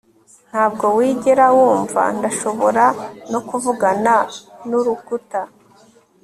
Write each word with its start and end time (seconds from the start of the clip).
ntabwo 0.49 0.85
wigera 0.97 1.45
wumva. 1.57 2.03
ndashobora 2.17 2.85
no 3.31 3.39
kuvugana 3.47 4.13
nurukuta 4.67 5.41